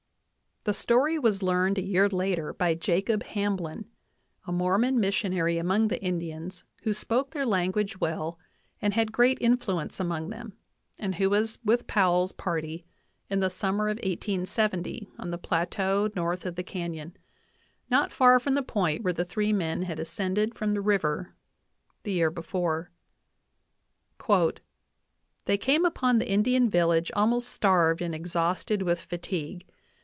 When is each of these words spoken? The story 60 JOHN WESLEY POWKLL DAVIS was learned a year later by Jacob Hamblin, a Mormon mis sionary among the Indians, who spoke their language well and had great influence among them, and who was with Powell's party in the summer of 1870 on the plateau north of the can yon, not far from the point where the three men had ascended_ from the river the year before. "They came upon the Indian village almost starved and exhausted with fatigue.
The 0.63 0.73
story 0.73 1.13
60 1.13 1.13
JOHN 1.13 1.23
WESLEY 1.23 1.31
POWKLL 1.31 1.39
DAVIS 1.39 1.41
was 1.41 1.49
learned 1.49 1.77
a 1.79 1.91
year 1.91 2.09
later 2.09 2.53
by 2.53 2.73
Jacob 2.75 3.23
Hamblin, 3.23 3.85
a 4.45 4.51
Mormon 4.51 4.99
mis 4.99 5.15
sionary 5.15 5.59
among 5.59 5.87
the 5.87 6.03
Indians, 6.03 6.63
who 6.83 6.93
spoke 6.93 7.31
their 7.31 7.47
language 7.47 7.99
well 7.99 8.37
and 8.79 8.93
had 8.93 9.11
great 9.11 9.39
influence 9.41 9.99
among 9.99 10.29
them, 10.29 10.53
and 10.99 11.15
who 11.15 11.31
was 11.31 11.57
with 11.65 11.87
Powell's 11.87 12.31
party 12.31 12.85
in 13.27 13.39
the 13.39 13.49
summer 13.49 13.87
of 13.87 13.95
1870 14.03 15.09
on 15.17 15.31
the 15.31 15.39
plateau 15.39 16.11
north 16.15 16.45
of 16.45 16.55
the 16.55 16.63
can 16.63 16.93
yon, 16.93 17.13
not 17.89 18.13
far 18.13 18.39
from 18.39 18.53
the 18.53 18.61
point 18.61 19.01
where 19.03 19.13
the 19.13 19.25
three 19.25 19.51
men 19.51 19.81
had 19.81 19.97
ascended_ 19.97 20.53
from 20.53 20.75
the 20.75 20.81
river 20.81 21.33
the 22.03 22.11
year 22.11 22.29
before. 22.29 22.91
"They 25.45 25.57
came 25.57 25.85
upon 25.85 26.19
the 26.19 26.29
Indian 26.29 26.69
village 26.69 27.11
almost 27.15 27.49
starved 27.49 27.99
and 28.03 28.13
exhausted 28.13 28.83
with 28.83 29.01
fatigue. 29.01 29.65